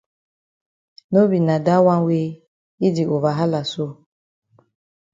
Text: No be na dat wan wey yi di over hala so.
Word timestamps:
No 1.11 1.21
be 1.29 1.37
na 1.47 1.55
dat 1.65 1.83
wan 1.85 2.01
wey 2.07 2.27
yi 2.81 2.87
di 2.95 3.03
over 3.15 3.33
hala 3.39 3.61
so. 3.71 3.85